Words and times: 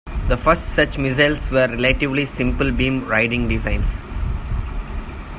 The 0.29 0.35
first 0.35 0.73
such 0.73 0.97
missiles 0.97 1.51
were 1.51 1.67
relatively 1.67 2.25
simple 2.25 2.71
beam 2.71 3.07
riding 3.07 3.47
designs. 3.47 4.01